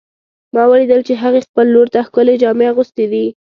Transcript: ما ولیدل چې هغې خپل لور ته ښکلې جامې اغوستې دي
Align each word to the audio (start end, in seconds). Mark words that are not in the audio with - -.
ما 0.55 0.63
ولیدل 0.71 1.01
چې 1.07 1.13
هغې 1.23 1.41
خپل 1.47 1.65
لور 1.75 1.87
ته 1.93 1.99
ښکلې 2.07 2.35
جامې 2.41 2.65
اغوستې 2.71 3.05
دي 3.11 3.25